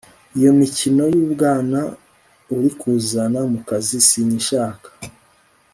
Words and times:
Iyo 0.37 0.51
mikino 0.59 1.03
yubwana 1.15 1.79
uri 2.55 2.69
kuzana 2.79 3.39
mu 3.51 3.59
kazi 3.67 3.97
sinyishaka 4.07 4.87